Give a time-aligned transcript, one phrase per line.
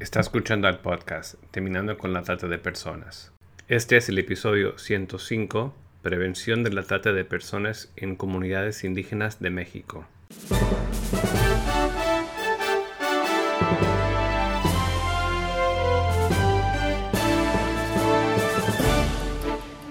[0.00, 3.32] Está escuchando al podcast Terminando con la Trata de Personas.
[3.66, 9.50] Este es el episodio 105, Prevención de la Trata de Personas en Comunidades Indígenas de
[9.50, 10.06] México.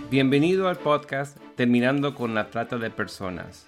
[0.10, 3.68] Bienvenido al podcast Terminando con la Trata de Personas.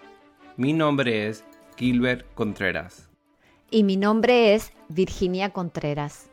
[0.56, 1.44] Mi nombre es
[1.76, 3.10] Gilbert Contreras.
[3.72, 6.29] Y mi nombre es Virginia Contreras.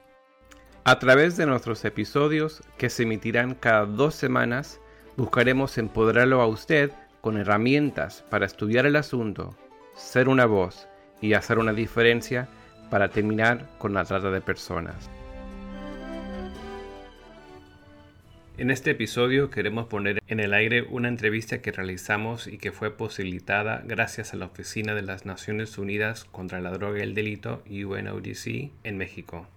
[0.88, 4.80] A través de nuestros episodios, que se emitirán cada dos semanas,
[5.16, 9.56] buscaremos empoderarlo a usted con herramientas para estudiar el asunto,
[9.96, 10.86] ser una voz
[11.20, 12.46] y hacer una diferencia
[12.88, 15.10] para terminar con la trata de personas.
[18.56, 22.96] En este episodio queremos poner en el aire una entrevista que realizamos y que fue
[22.96, 27.64] posibilitada gracias a la Oficina de las Naciones Unidas contra la Droga y el Delito,
[27.68, 29.48] UNODC, en México.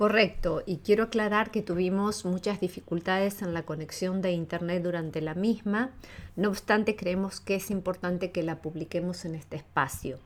[0.00, 5.34] Correcto, y quiero aclarar que tuvimos muchas dificultades en la conexión de Internet durante la
[5.34, 5.90] misma,
[6.36, 10.18] no obstante creemos que es importante que la publiquemos en este espacio.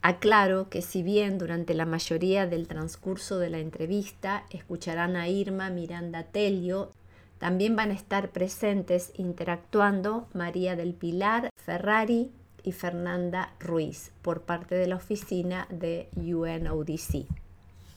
[0.00, 5.68] Aclaro que si bien durante la mayoría del transcurso de la entrevista escucharán a Irma
[5.68, 6.90] Miranda Telio,
[7.36, 14.76] también van a estar presentes interactuando María del Pilar Ferrari y Fernanda Ruiz por parte
[14.76, 17.43] de la oficina de UNODC.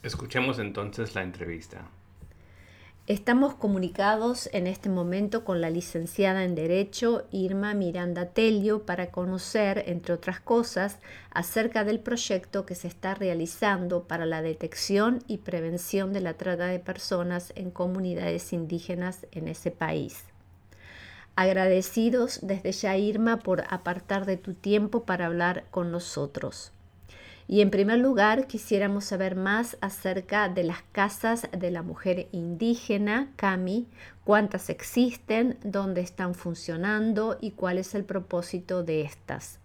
[0.08, 1.82] Escuchemos entonces la entrevista.
[3.08, 9.84] Estamos comunicados en este momento con la licenciada en Derecho Irma Miranda Telio para conocer,
[9.86, 11.00] entre otras cosas,
[11.30, 16.68] acerca del proyecto que se está realizando para la detección y prevención de la trata
[16.68, 20.24] de personas en comunidades indígenas en ese país.
[21.36, 26.72] Agradecidos desde ya Irma por apartar de tu tiempo para hablar con nosotros.
[27.50, 33.32] Y en primer lugar, quisiéramos saber más acerca de las casas de la mujer indígena,
[33.38, 33.88] Cami,
[34.26, 39.60] cuántas existen, dónde están funcionando y cuál es el propósito de estas.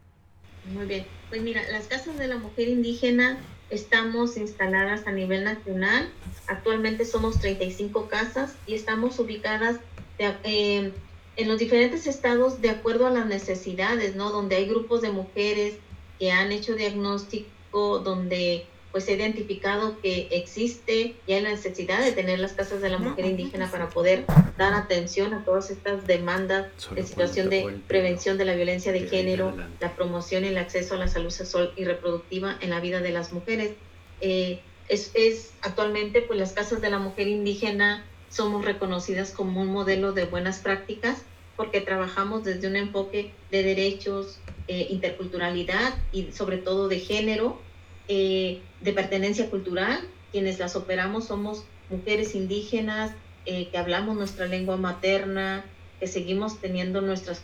[0.73, 3.37] Muy bien, pues mira, las casas de la mujer indígena
[3.69, 6.09] estamos instaladas a nivel nacional.
[6.47, 9.79] Actualmente somos 35 casas y estamos ubicadas
[10.19, 10.93] eh,
[11.35, 14.31] en los diferentes estados de acuerdo a las necesidades, ¿no?
[14.31, 15.75] Donde hay grupos de mujeres
[16.21, 22.13] que han hecho diagnóstico donde pues se ha identificado que existe ya la necesidad de
[22.13, 24.27] tener las casas de la mujer indígena para poder
[24.59, 29.55] dar atención a todas estas demandas de situación de prevención de la violencia de género,
[29.81, 33.13] la promoción y el acceso a la salud sexual y reproductiva en la vida de
[33.13, 33.73] las mujeres.
[34.21, 39.69] Eh, es, es, actualmente pues las casas de la mujer indígena somos reconocidas como un
[39.69, 41.23] modelo de buenas prácticas
[41.57, 44.39] porque trabajamos desde un enfoque de derechos,
[44.75, 47.61] eh, interculturalidad y sobre todo de género,
[48.09, 50.01] eh, de pertenencia cultural.
[50.31, 53.13] Quienes las operamos somos mujeres indígenas
[53.45, 55.63] eh, que hablamos nuestra lengua materna,
[56.01, 57.35] que seguimos teniendo nuestra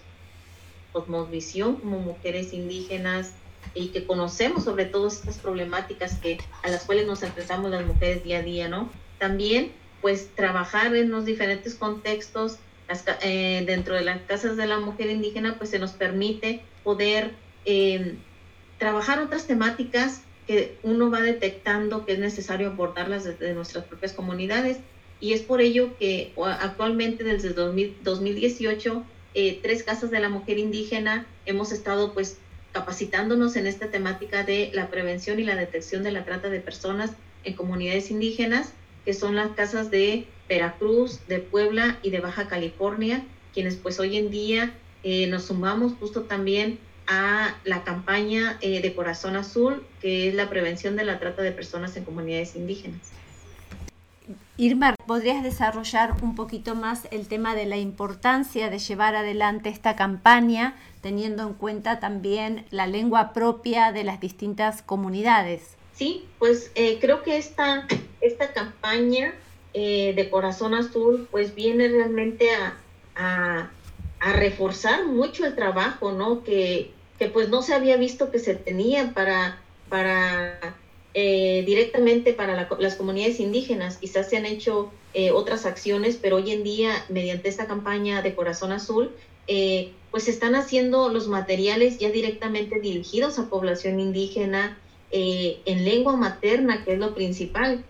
[0.95, 3.35] cosmovisión como mujeres indígenas
[3.75, 8.25] y que conocemos sobre todo estas problemáticas que, a las cuales nos enfrentamos las mujeres
[8.25, 8.89] día a día, ¿no?
[9.19, 12.57] También, pues, trabajar en los diferentes contextos
[13.21, 17.33] dentro de las casas de la mujer indígena, pues se nos permite poder
[17.67, 18.17] em,
[18.79, 24.79] trabajar otras temáticas que uno va detectando que es necesario abordarlas desde nuestras propias comunidades.
[25.21, 29.05] Y es por ello que actualmente desde 2018,
[29.35, 32.39] eh, tres casas de la mujer indígena hemos estado pues
[32.73, 37.11] capacitándonos en esta temática de la prevención y la detección de la trata de personas
[37.45, 38.73] en comunidades indígenas,
[39.05, 44.17] que son las casas de Veracruz, de Puebla y de Baja California, quienes pues hoy
[44.17, 44.73] en día
[45.03, 50.51] eh, nos sumamos justo también a la campaña eh, de Corazón Azul, que es la
[50.51, 53.01] prevención de la trata de personas en comunidades indígenas.
[54.59, 59.97] Irma, ¿podrías desarrollar un poquito más el tema de la importancia de llevar adelante esta
[59.97, 65.77] campaña, teniendo en cuenta también la lengua propia de las distintas comunidades?
[65.95, 67.87] Sí, pues eh, creo que esta,
[68.21, 69.35] esta campaña
[69.75, 72.75] de Corazón Azul pues viene realmente a
[73.19, 73.69] a
[74.21, 76.43] reforzar mucho el trabajo, ¿no?
[76.43, 80.77] Que, que pues no se había visto que se tenía para, para
[81.15, 83.97] eh, directamente para las comunidades indígenas.
[83.97, 88.35] Quizás se han hecho eh, otras acciones, pero hoy en día, mediante esta campaña de
[88.35, 89.11] Corazón Azul,
[89.47, 94.79] eh, pues se están haciendo los materiales ya directamente dirigidos a población indígena
[95.11, 97.83] en lengua materna, que es lo principal.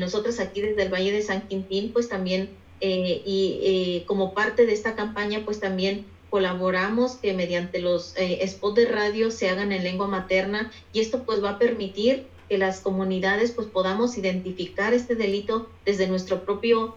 [0.00, 4.66] nosotros aquí desde el Valle de San Quintín, pues también eh, y eh, como parte
[4.66, 9.72] de esta campaña, pues también colaboramos que mediante los eh, spots de radio se hagan
[9.72, 14.92] en lengua materna y esto pues va a permitir que las comunidades pues podamos identificar
[14.92, 16.96] este delito desde nuestro propio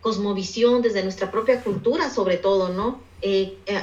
[0.00, 3.00] cosmovisión, desde nuestra propia cultura sobre todo, ¿no?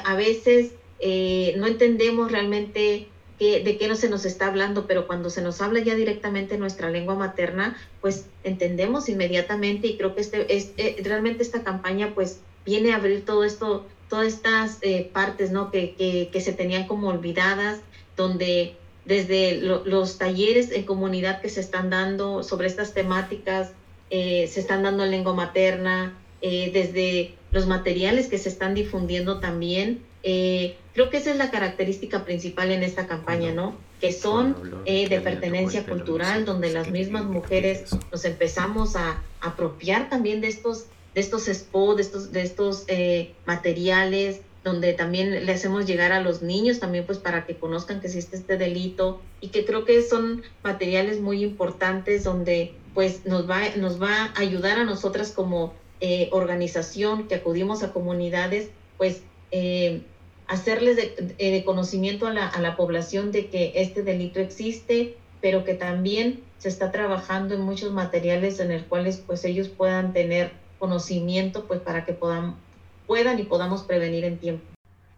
[0.04, 3.06] A veces no entendemos realmente
[3.44, 6.60] de qué no se nos está hablando, pero cuando se nos habla ya directamente en
[6.60, 10.72] nuestra lengua materna, pues entendemos inmediatamente y creo que este, es,
[11.02, 14.80] realmente esta campaña pues viene a abrir todo esto, todas estas
[15.12, 15.70] partes, ¿no?
[15.70, 17.80] Que, que, que se tenían como olvidadas,
[18.16, 23.72] donde desde los talleres en comunidad que se están dando sobre estas temáticas,
[24.10, 29.40] eh, se están dando en lengua materna, eh, desde los materiales que se están difundiendo
[29.40, 30.02] también.
[30.22, 33.76] Eh, creo que esa es la característica principal en esta campaña, ¿no?
[34.00, 40.48] Que son de pertenencia cultural, donde las mismas mujeres nos empezamos a apropiar también de
[40.48, 42.86] estos, de estos spots, de estos, de estos
[43.44, 48.08] materiales, donde también le hacemos llegar a los niños también pues para que conozcan que
[48.08, 53.60] existe este delito y que creo que son materiales muy importantes donde pues nos va,
[53.76, 58.68] nos va a ayudar a nosotras como eh, organización que acudimos a comunidades
[58.98, 60.02] pues eh,
[60.50, 65.74] hacerles de, conocimiento a la, a la población de que este delito existe pero que
[65.74, 71.64] también se está trabajando en muchos materiales en los cuales pues ellos puedan tener conocimiento
[71.66, 72.56] pues para que puedan
[73.38, 74.64] y podamos prevenir en tiempo.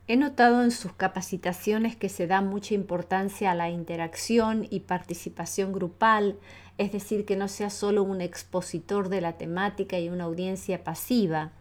[0.08, 5.72] He notado en sus capacitaciones que se da mucha importancia a la interacción y participación
[5.72, 6.38] grupal,
[6.78, 11.52] es decir, que no sea solo un expositor de la temática y una audiencia pasiva.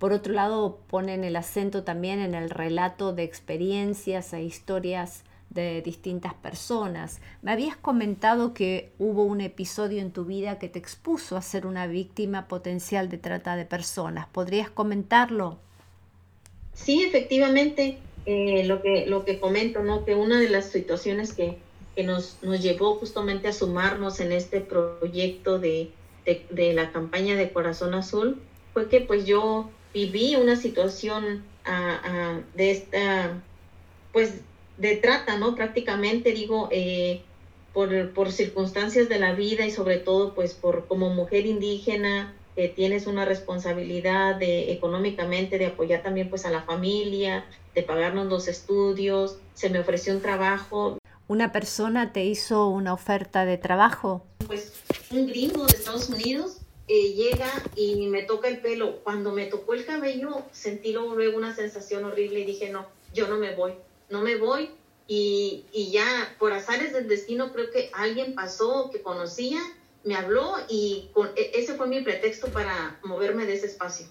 [0.00, 5.82] Por otro lado, ponen el acento también en el relato de experiencias e historias de
[5.82, 7.20] distintas personas.
[7.42, 11.66] Me habías comentado que hubo un episodio en tu vida que te expuso a ser
[11.66, 14.26] una víctima potencial de trata de personas.
[14.26, 15.58] ¿Podrías comentarlo?
[16.72, 20.06] Sí, efectivamente, eh, lo, que, lo que comento, ¿no?
[20.06, 21.58] Que una de las situaciones que,
[21.94, 25.90] que nos, nos llevó justamente a sumarnos en este proyecto de,
[26.24, 28.40] de, la campaña de Corazón Azul
[28.72, 33.40] fue que pues yo viví una situación ah, ah, de esta,
[34.12, 34.40] pues
[34.78, 35.54] de trata, ¿no?
[35.54, 37.22] Prácticamente digo, eh,
[37.72, 42.34] por, por circunstancias de la vida y sobre todo pues por como mujer indígena,
[42.68, 47.44] tienes una responsabilidad de económicamente de apoyar también pues a la familia,
[47.74, 50.98] de pagarnos los estudios, se me ofreció un trabajo.
[51.28, 54.26] ¿Una persona te hizo una oferta de trabajo?
[54.46, 54.72] Pues
[55.10, 56.60] un gringo de Estados Unidos
[56.90, 58.96] eh, llega y me toca el pelo.
[59.04, 63.38] Cuando me tocó el cabello sentí luego una sensación horrible y dije, no, yo no
[63.38, 63.74] me voy,
[64.08, 64.70] no me voy.
[65.06, 69.60] Y, y ya por azares del destino creo que alguien pasó que conocía
[70.04, 74.06] me habló y con, e, ese fue mi pretexto para moverme de ese espacio.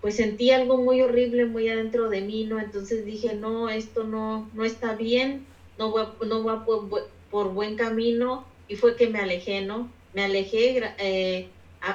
[0.00, 2.58] Pues sentí algo muy horrible muy adentro de mí, ¿no?
[2.58, 5.46] Entonces dije, no, esto no, no está bien,
[5.78, 9.90] no va, no va por, buen camino y fue que me alejé, ¿no?
[10.14, 11.48] Me alejé, eh,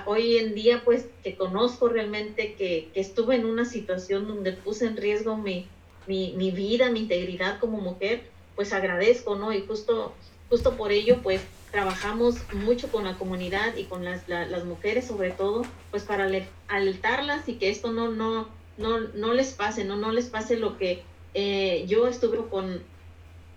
[0.06, 4.86] hoy en día pues que conozco realmente que, que, estuve en una situación donde puse
[4.86, 5.68] en riesgo mi,
[6.08, 8.24] mi, mi vida, mi integridad como mujer,
[8.56, 9.54] pues agradezco, ¿no?
[9.54, 10.14] Y justo,
[10.50, 11.42] justo por ello pues
[11.72, 16.30] trabajamos mucho con la comunidad y con las, las mujeres sobre todo, pues para
[16.68, 20.78] alertarlas y que esto no, no, no, no les pase, no, no les pase lo
[20.78, 21.04] que
[21.34, 22.82] eh, yo estuve con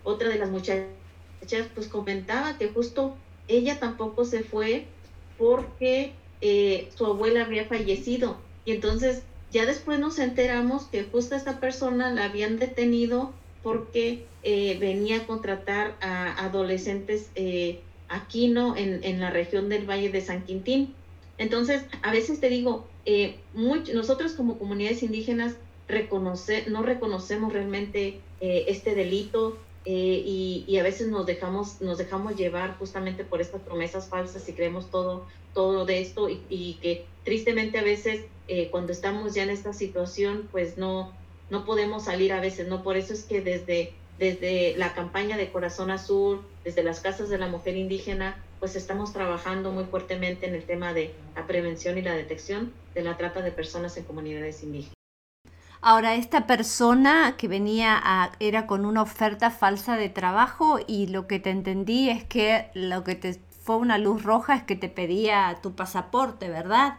[0.04, 0.86] otra de las muchachas,
[1.74, 3.16] pues comentaba que justo
[3.48, 4.86] ella tampoco se fue
[5.36, 6.12] porque
[6.44, 12.12] eh, su abuela había fallecido y entonces ya después nos enteramos que justo esta persona
[12.12, 17.30] la habían detenido porque eh, venía a contratar a adolescentes
[18.08, 18.76] aquí, ¿no?
[18.76, 20.94] En, en, la región del Valle de San Quintín.
[21.38, 25.56] Entonces, a veces te digo, eh, nosotros como comunidades indígenas
[25.88, 32.36] reconoce, no reconocemos realmente eh, este delito eh, y, a veces nos dejamos, nos dejamos
[32.36, 37.78] llevar justamente por estas promesas falsas y creemos todo, todo de esto y, que tristemente
[37.78, 38.26] a veces
[38.70, 41.12] cuando estamos ya en esta situación, pues no,
[41.48, 42.82] no podemos salir a veces, ¿no?
[42.82, 47.38] Por eso es que desde desde la campaña de Corazón Azul, desde las casas de
[47.38, 52.02] la mujer indígena, pues estamos trabajando muy fuertemente en el tema de la prevención y
[52.02, 54.93] la detección de la trata de personas en comunidades indígenas.
[55.86, 61.26] Ahora, esta persona que venía a, era con una oferta falsa de trabajo y lo
[61.26, 64.88] que te entendí es que lo que te fue una luz roja es que te
[64.88, 66.94] pedía tu pasaporte, ¿verdad?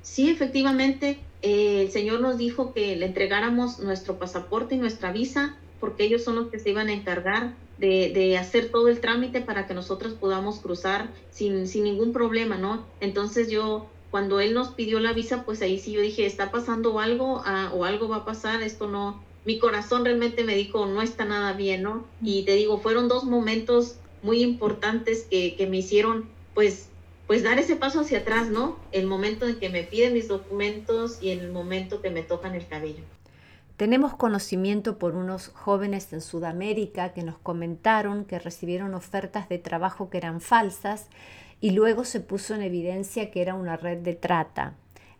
[0.00, 5.56] Sí, efectivamente, eh, el Señor nos dijo que le entregáramos nuestro pasaporte y nuestra visa
[5.78, 9.66] porque ellos son los que se iban a encargar de, hacer todo el trámite para
[9.66, 12.86] que nosotros podamos cruzar sin ningún problema, ¿no?
[13.00, 16.98] Entonces yo, cuando él nos pidió la visa, pues ahí sí yo dije, está pasando
[16.98, 21.02] algo ah, o algo va a pasar, esto no, mi corazón realmente me dijo, no
[21.02, 22.04] está nada bien, ¿no?
[22.22, 26.90] Y te digo, fueron dos momentos muy importantes que, que me hicieron pues
[27.30, 28.74] pues dar ese paso hacia atrás, ¿no?
[28.90, 32.56] El momento en que me piden mis documentos y en el momento que me tocan
[32.56, 33.04] el cabello.
[33.76, 40.10] Tenemos conocimiento por unos jóvenes en Sudamérica que nos comentaron que recibieron ofertas de trabajo
[40.10, 41.06] que eran falsas
[41.60, 44.74] y luego se puso en evidencia que era una red de trata.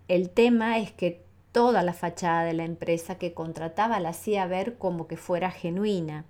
[0.09, 4.79] El tema es que toda la fachada de la empresa que contrataba la hacía ver
[4.79, 6.25] como que fuera genuina.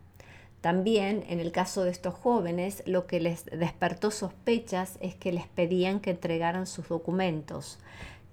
[0.60, 5.46] También, en el caso de estos jóvenes, lo que les despertó sospechas es que les
[5.46, 7.78] pedían que entregaran sus documentos.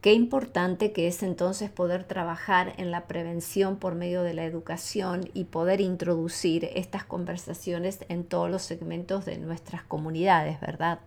[0.02, 5.30] Qué importante que es entonces poder trabajar en la prevención por medio de la educación
[5.34, 11.00] y poder introducir estas conversaciones en todos los segmentos de nuestras comunidades, ¿verdad?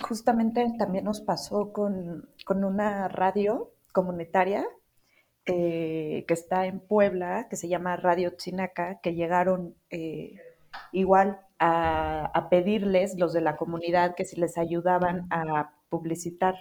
[0.00, 4.66] Justamente también nos pasó con, una radio comunitaria
[5.46, 10.34] eh, que está en Puebla, que se llama Radio Chinaca, que llegaron eh,
[10.92, 16.54] igual a, pedirles los de la comunidad que si les ayudaban a publicitar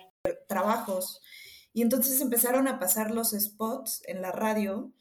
[0.47, 1.21] trabajos.
[1.73, 4.91] Y entonces empezaron a pasar los spots en la radio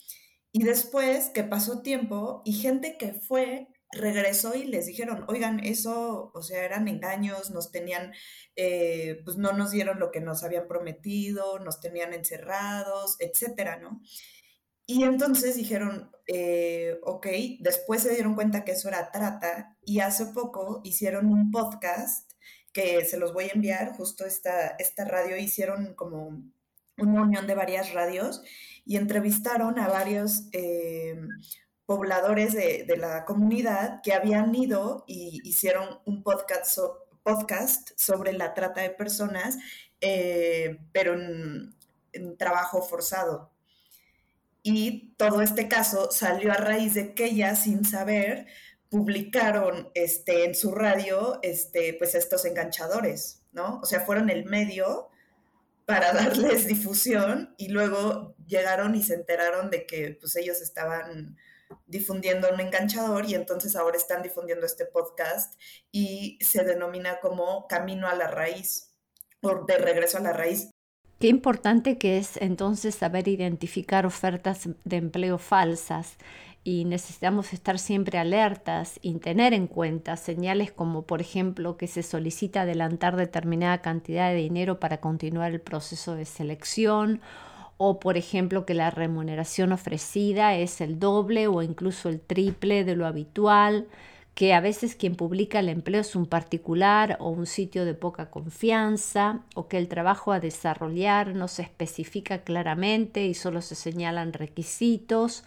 [0.52, 6.31] y después que pasó tiempo y gente que fue regresó y les dijeron, oigan, eso,
[6.35, 8.12] o sea, eran engaños, nos tenían,
[8.57, 14.00] eh, pues no nos dieron lo que nos habían prometido, nos tenían encerrados, etcétera, ¿no?
[14.87, 17.26] Y entonces dijeron, eh, ok,
[17.61, 22.33] después se dieron cuenta que eso era trata y hace poco hicieron un podcast
[22.73, 26.43] que se los voy a enviar, justo esta, esta radio hicieron como
[26.99, 28.43] una unión de varias radios
[28.85, 31.16] y entrevistaron a varios eh,
[31.87, 36.78] pobladores de, la comunidad que habían ido y hicieron un podcast,
[37.23, 39.57] podcast sobre la trata de personas,
[40.00, 43.57] eh, pero en trabajo forzado.
[44.69, 48.49] Y todo este caso salió a raíz de que ellas, sin saber,
[48.90, 53.78] publicaron este, en su radio este, pues estos enganchadores, ¿no?
[53.81, 55.09] O sea, fueron el medio
[55.85, 61.37] para darles difusión y luego llegaron y se enteraron de que pues ellos estaban
[61.87, 65.61] difundiendo un enganchador y entonces ahora están difundiendo este podcast
[65.92, 68.92] y se denomina como Camino a la Raíz
[69.42, 70.70] o de regreso a la raíz.
[71.18, 76.18] Qué importante que es entonces saber identificar ofertas de empleo falsas
[76.62, 82.02] y necesitamos estar siempre alertas y tener en cuenta señales como por ejemplo que se
[82.02, 87.23] solicita adelantar determinada cantidad de dinero para continuar el proceso de selección
[87.78, 92.97] o por ejemplo que la remuneración ofrecida es el doble o incluso el triple de
[92.97, 93.87] lo habitual
[94.37, 98.28] que a veces quien publica el empleo es un particular o un sitio de poca
[98.28, 104.35] confianza, o que el trabajo a desarrollar no se especifica claramente y solo se señalan
[104.35, 105.45] requisitos,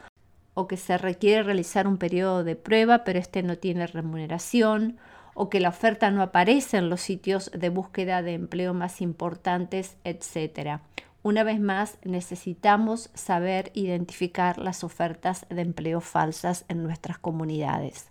[0.55, 4.98] o que se requiere realizar un periodo de prueba pero este no tiene remuneración,
[5.36, 9.98] o que la oferta no aparece en los sitios de búsqueda de empleo más importantes,
[10.03, 10.79] etc.
[11.21, 18.07] Una vez más, necesitamos saber identificar las ofertas de empleo falsas en nuestras comunidades.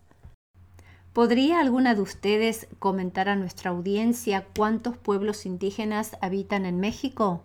[1.15, 7.45] ¿Podría alguna de ustedes comentar a nuestra audiencia cuántos pueblos indígenas habitan en México?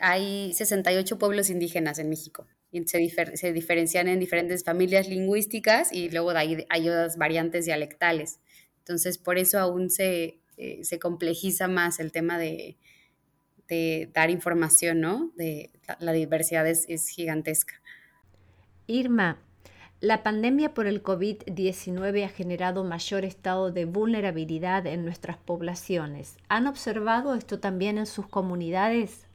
[0.00, 2.46] Hay 68 pueblos indígenas en México.
[2.86, 8.40] Se, diferencian en diferentes familias lingüísticas y luego hay, hay otras variantes dialectales.
[8.78, 12.76] Entonces, por eso aún se, eh, complejiza más el tema de,
[14.12, 15.30] dar información, ¿no?
[15.36, 17.80] De, la, diversidad es gigantesca.
[18.86, 19.38] Irma,
[20.04, 26.36] la pandemia por el COVID-19 ha generado mayor estado de vulnerabilidad en nuestras poblaciones.
[26.48, 29.26] ¿Han observado esto también en sus comunidades?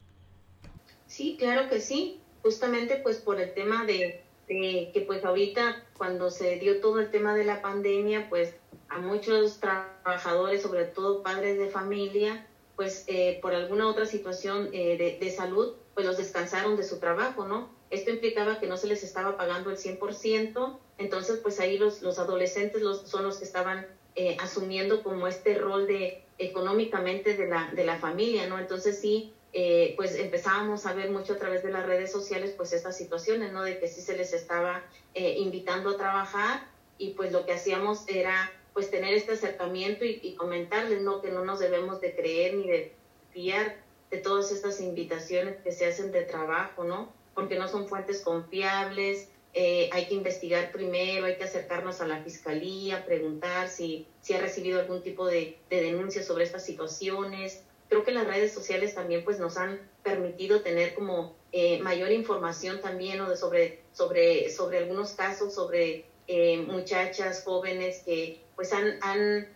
[1.07, 2.21] Sí, claro que sí.
[2.43, 7.33] Justamente pues por el tema de, que pues ahorita cuando se dio todo el tema
[7.33, 8.53] de la pandemia, pues
[8.89, 12.45] a muchos trabajadores, sobre todo padres de familia,
[12.79, 16.97] pues eh, por alguna otra situación eh, de, de salud, pues los descansaron de su
[16.97, 17.69] trabajo, ¿no?
[17.89, 22.19] Esto implicaba que no se les estaba pagando el 100%, entonces pues ahí los, los
[22.19, 27.69] adolescentes los, son los que estaban eh, asumiendo como este rol de económicamente de la,
[27.73, 28.57] de la familia, ¿no?
[28.57, 32.71] Entonces sí, eh, pues empezábamos a ver mucho a través de las redes sociales pues
[32.71, 33.61] estas situaciones, ¿no?
[33.61, 36.65] De que sí se les estaba eh, invitando a trabajar
[36.97, 41.21] y pues lo que hacíamos era pues tener este acercamiento y, y comentarles, ¿no?
[41.21, 42.93] Que no nos debemos de creer ni de
[43.31, 43.75] fiar
[44.11, 47.19] de todas estas invitaciones que se hacen de trabajo, ¿no?
[47.39, 52.21] porque no son fuentes confiables, eh, hay que investigar primero, hay que acercarnos a la
[52.21, 57.63] fiscalía, preguntar si, si ha recibido algún tipo de, de denuncia sobre estas situaciones.
[57.87, 62.81] Creo que las redes sociales también pues, nos han permitido tener como eh, mayor información
[62.81, 69.47] también sobre, sobre, sobre algunos casos, sobre eh, muchachas jóvenes que pues han, han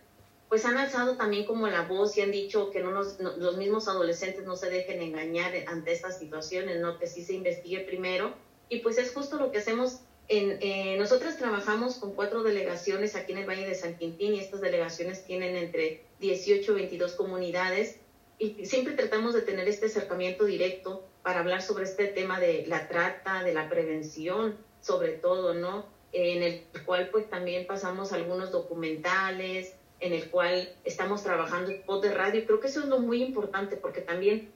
[0.48, 4.46] pues han alzado también como la voz y han dicho que no, los mismos adolescentes
[4.46, 6.98] no se dejen engañar ante estas situaciones, ¿no?
[6.98, 8.32] Que sí se investigue primero.
[8.70, 10.00] Y pues es justo lo que hacemos.
[10.28, 14.40] En, eh, nosotros trabajamos con cuatro delegaciones aquí en el Valle de San Quintín y
[14.40, 17.96] estas delegaciones tienen entre 18 y 22 comunidades
[18.38, 22.88] y siempre tratamos de tener este acercamiento directo para hablar sobre este tema de la
[22.88, 25.92] trata, de la prevención, sobre todo, ¿no?
[26.14, 32.14] En el cual pues también pasamos algunos documentales, en el cual estamos trabajando spot de
[32.14, 32.44] radio.
[32.46, 34.50] Creo que eso es lo muy importante porque también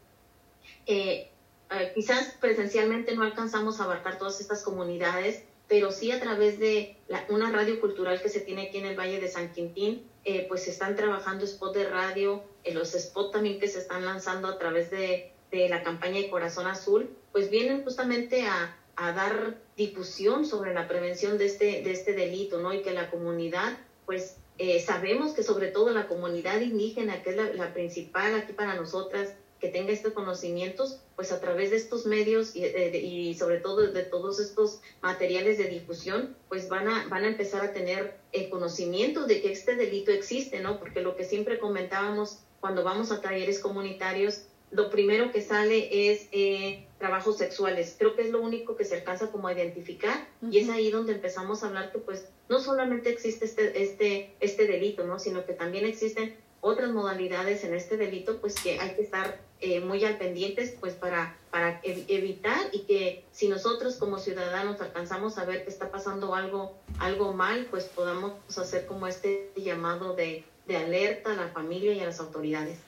[0.86, 1.30] eh,
[1.70, 6.96] eh, quizás presencialmente no alcanzamos a abarcar todas estas comunidades, pero sí a través de
[7.28, 10.64] una radio cultural que se tiene aquí en el Valle de San Quintín, eh, pues
[10.64, 14.90] se están trabajando spot de radio, los spots también que se están lanzando a través
[14.90, 20.74] de, de la campaña de Corazón Azul, pues vienen justamente a, a, dar difusión sobre
[20.74, 22.72] la prevención de este, de este delito, ¿no?
[22.72, 27.36] Y que la comunidad, pues eh, sabemos que sobre todo la comunidad indígena, que es
[27.56, 32.54] la, principal aquí para nosotras, que tenga estos conocimientos, pues a través de estos medios
[32.54, 37.28] y, y, sobre todo de todos estos materiales de difusión, pues van a, van a
[37.28, 40.78] empezar a tener el conocimiento de que este delito existe, ¿no?
[40.78, 46.28] Porque lo que siempre comentábamos cuando vamos a talleres comunitarios, lo primero que sale es
[46.32, 47.96] eh, trabajos sexuales.
[47.98, 51.12] Creo que es lo único que se alcanza como a identificar y es ahí donde
[51.12, 55.18] empezamos a hablar que pues no solamente existe este, este, este delito, ¿no?
[55.18, 59.80] sino que también existen otras modalidades en este delito, pues que hay que estar eh,
[59.80, 65.44] muy al pendientes, pues para, para evitar y que si nosotros como ciudadanos alcanzamos a
[65.44, 70.76] ver que está pasando algo, algo mal, pues podamos hacer como este llamado de, de
[70.76, 72.78] alerta a la familia y a las autoridades.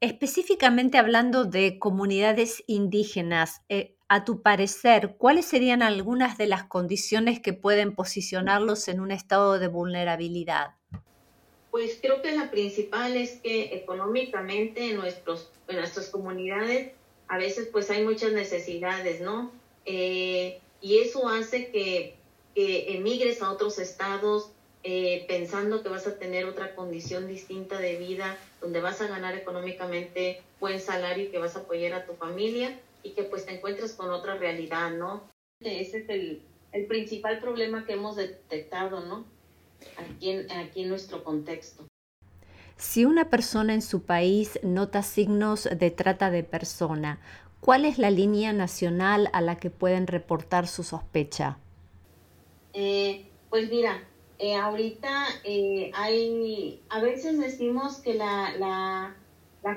[0.00, 7.40] Específicamente hablando de comunidades indígenas, eh, a tu parecer, ¿cuáles serían algunas de las condiciones
[7.40, 10.74] que pueden posicionarlos en un estado de vulnerabilidad?
[11.70, 16.92] Pues creo que la principal es que económicamente en, nuestros, nuestras comunidades
[17.28, 19.50] a veces pues hay muchas necesidades, ¿no?
[19.84, 22.16] Eh, y eso hace que,
[22.54, 24.52] que emigres a otros estados
[24.88, 29.34] eh, pensando que vas a tener otra condición distinta de vida, donde vas a ganar
[29.34, 33.56] económicamente buen salario y que vas a apoyar a tu familia y que pues te
[33.56, 35.24] encuentres con otra realidad, ¿no?
[35.58, 39.24] Ese es el, el principal problema que hemos detectado, ¿no?
[39.96, 41.84] Aquí en, aquí en nuestro contexto.
[42.76, 47.18] Si una persona en su país nota signos de trata de persona,
[47.58, 51.58] ¿cuál es la línea nacional a la que pueden reportar su sospecha?
[52.72, 54.00] Eh, pues mira,
[54.38, 59.16] eh, ahorita eh, hay, a veces decimos que la, la,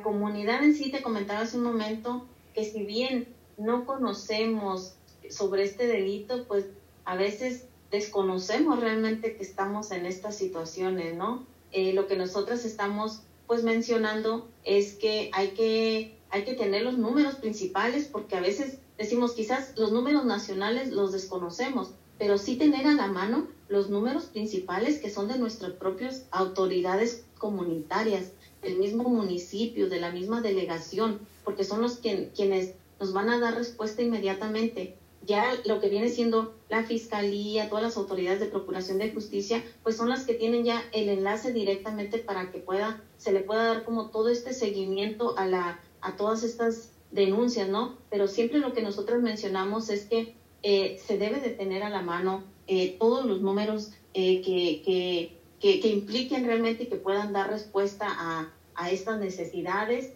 [0.04, 4.94] comunidad en sí, te comentaba hace un momento, que si bien no conocemos
[5.30, 6.66] sobre este delito, pues
[7.06, 11.44] a veces desconocemos realmente que estamos en estas situaciones, ¿no?
[11.72, 17.00] Eh, lo que nosotros estamos pues mencionando es que hay que hay que tener los
[17.00, 22.86] números principales porque a veces decimos quizás los números nacionales los desconocemos, pero sí tener
[22.86, 29.08] a la mano los números principales que son de nuestras propias autoridades comunitarias, del mismo
[29.08, 34.98] municipio, de la misma delegación, porque son los quienes nos van a dar respuesta inmediatamente.
[35.26, 39.96] Ya lo que viene siendo la fiscalía, todas las autoridades de procuración de justicia, pues
[39.96, 43.86] son las que tienen ya el enlace directamente para que pueda, se le pueda dar
[43.86, 47.98] como todo este seguimiento a la, a todas estas denuncias, ¿no?
[48.10, 52.02] Pero siempre lo que nosotros mencionamos es que eh, se debe de tener a la
[52.02, 55.40] mano eh, todos los números eh, que, que,
[55.80, 60.14] que, impliquen realmente y que puedan dar respuesta a, a estas necesidades.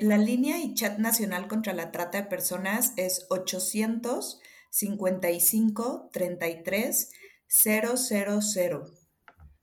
[0.00, 7.10] la línea y chat nacional contra la trata de personas es 855 33
[7.48, 7.94] 000.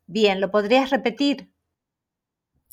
[0.07, 1.51] Bien, ¿lo podrías repetir?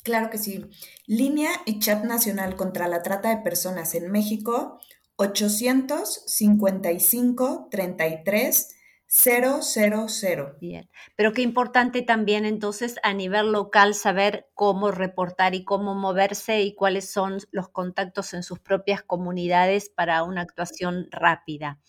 [0.03, 0.65] Claro que sí.
[1.07, 4.79] Línea y chat nacional contra la trata de personas en México
[5.19, 8.75] 855 33
[9.11, 10.57] 000.
[10.61, 16.61] Bien, pero qué importante también entonces a nivel local saber cómo reportar y cómo moverse
[16.61, 21.79] y cuáles son los contactos en sus propias comunidades para una actuación rápida.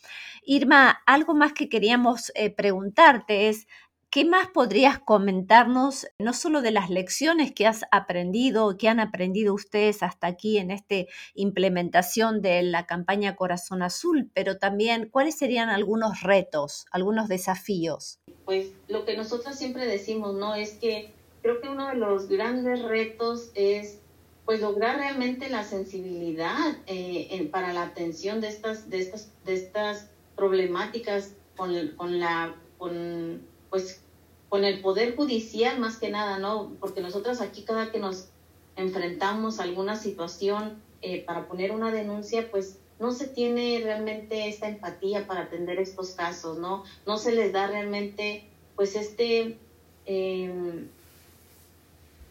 [0.42, 3.66] Irma, algo más que queríamos eh, preguntarte es,
[4.12, 9.54] ¿Qué más podrías comentarnos, no solo de las lecciones que has aprendido, que han aprendido
[9.54, 10.96] ustedes hasta aquí en esta
[11.34, 18.18] implementación de la campaña Corazón Azul, pero también cuáles serían algunos retos, algunos desafíos?
[18.44, 20.56] Pues lo que nosotros siempre decimos, ¿no?
[20.56, 24.00] Es que creo que uno de los grandes retos es
[24.44, 30.10] pues lograr realmente la sensibilidad eh, para la atención de estas, de estas, de estas
[30.34, 34.02] problemáticas con, con la, con pues
[34.48, 36.72] con el poder judicial más que nada, ¿no?
[36.80, 38.28] Porque nosotros aquí cada que nos
[38.76, 44.68] enfrentamos a alguna situación eh, para poner una denuncia, pues no se tiene realmente esta
[44.68, 46.84] empatía para atender estos casos, ¿no?
[47.06, 48.44] No se les da realmente,
[48.76, 49.56] pues este,
[50.04, 50.88] em,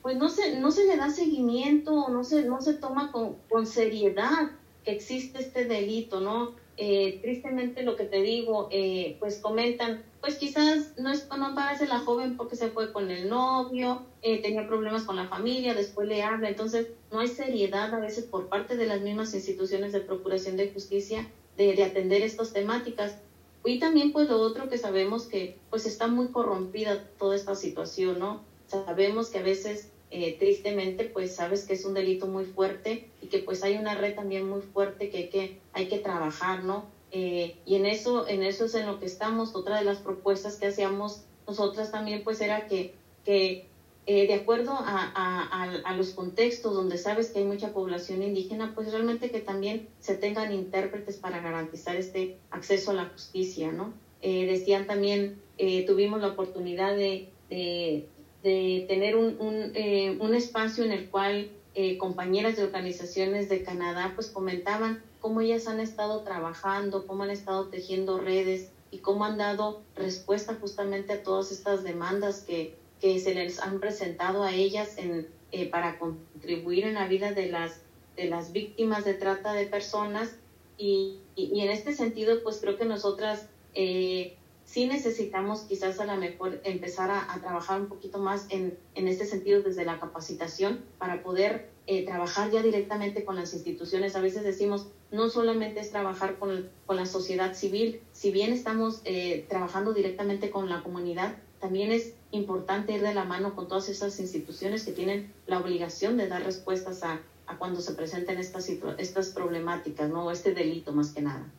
[0.01, 3.65] pues no se, no se le da seguimiento, no se, no se toma con, con
[3.65, 4.51] seriedad
[4.83, 6.51] que existe este delito, ¿no?
[6.81, 11.87] Eh, tristemente lo que te digo, eh, pues comentan, pues quizás no, es, no aparece
[11.87, 16.07] la joven porque se fue con el novio, eh, tenía problemas con la familia, después
[16.07, 19.99] le habla, entonces no hay seriedad a veces por parte de las mismas instituciones de
[19.99, 23.17] procuración de justicia de, de atender estas temáticas.
[23.65, 28.19] Y también pues lo otro que sabemos que pues está muy corrompida toda esta situación,
[28.19, 28.41] ¿no?
[28.67, 33.27] Sabemos que a veces eh, tristemente, pues sabes que es un delito muy fuerte y
[33.27, 36.87] que pues hay una red también muy fuerte que hay que, hay que trabajar, ¿no?
[37.11, 39.55] Eh, y en eso, en eso es en lo que estamos.
[39.55, 43.67] Otra de las propuestas que hacíamos nosotras también pues era que, que
[44.07, 48.73] eh, de acuerdo a, a, a, los contextos donde sabes que hay mucha población indígena,
[48.73, 53.93] pues realmente que también se tengan intérpretes para garantizar este acceso a la justicia, ¿no?
[54.21, 55.41] decían también,
[55.87, 58.07] tuvimos la oportunidad de, de
[58.43, 63.63] de tener un, un, eh, un espacio en el cual eh, compañeras de organizaciones de
[63.63, 69.25] Canadá pues comentaban cómo ellas han estado trabajando, cómo han estado tejiendo redes y cómo
[69.25, 74.53] han dado respuesta justamente a todas estas demandas que, que se les han presentado a
[74.53, 77.81] ellas en, eh, para contribuir en la vida de las,
[78.15, 80.35] de las víctimas de trata de personas.
[80.77, 84.37] Y, y, en este sentido, pues creo que nosotras eh,
[84.69, 89.25] sí necesitamos quizás a lo mejor empezar a, trabajar un poquito más en, en, este
[89.25, 94.15] sentido desde la capacitación para poder eh, trabajar ya directamente con las instituciones.
[94.15, 99.01] A veces decimos, no solamente es trabajar con, con la sociedad civil, si bien estamos
[99.05, 103.89] eh, trabajando directamente con la comunidad, también es importante ir de la mano con todas
[103.89, 108.69] esas instituciones que tienen la obligación de dar respuestas a, a cuando se presenten estas,
[108.99, 110.29] estas problemáticas, ¿no?
[110.29, 111.51] este delito más que nada.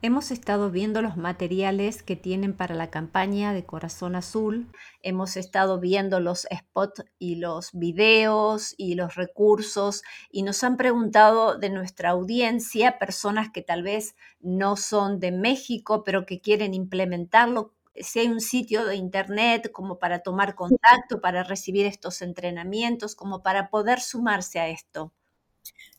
[0.00, 4.70] Hemos estado viendo los materiales que tienen para la campaña de Corazón Azul,
[5.02, 11.58] hemos estado viendo los spots y los videos y los recursos y nos han preguntado
[11.58, 17.74] de nuestra audiencia, personas que tal vez no son de México, pero que quieren implementarlo,
[17.96, 23.42] si hay un sitio de internet como para tomar contacto, para recibir estos entrenamientos, como
[23.42, 25.12] para poder sumarse a esto.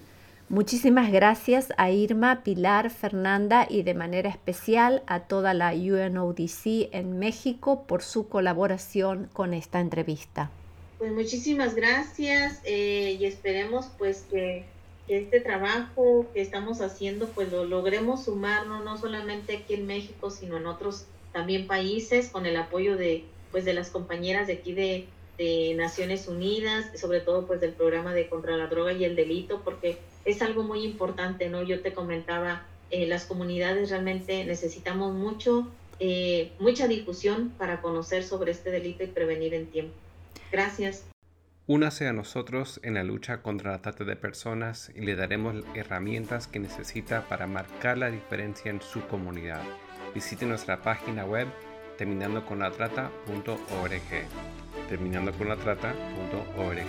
[0.49, 7.19] Muchísimas gracias a Irma, Pilar, Fernanda y de manera especial a toda la UNODC en
[7.19, 10.51] México por su colaboración con esta entrevista.
[10.99, 14.65] Pues muchísimas gracias eh, y esperemos pues que
[15.07, 20.31] que este trabajo que estamos haciendo pues lo logremos sumarnos no solamente aquí en México
[20.31, 23.23] sino en otros también países con el apoyo de,
[23.53, 28.15] pues, de las compañeras de aquí de, de Naciones Unidas, sobre todo pues del programa
[28.15, 31.63] de contra la droga y el delito, porque es algo muy importante, ¿no?
[31.63, 35.69] Yo te comentaba, eh, las comunidades realmente necesitamos mucho,
[36.01, 39.93] eh, mucha difusión para conocer sobre este delito y prevenir en tiempo.
[40.51, 41.05] Gracias.
[41.67, 46.47] Únase a nosotros en la lucha contra la trata de personas y le daremos herramientas
[46.47, 49.61] que necesita para marcar la diferencia en su comunidad
[50.17, 51.47] visite nuestra página web
[51.99, 54.01] terminando con la trata.org.
[54.89, 56.87] Terminando con la trata.org.